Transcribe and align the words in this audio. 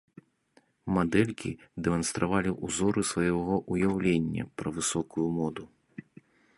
Мадэлькі 0.95 1.51
дэманстравалі 1.87 2.55
ўзоры 2.65 3.01
свайго 3.13 3.61
ўяўлення 3.75 4.43
пра 4.63 4.69
высокую 4.81 5.27
моду. 5.41 5.63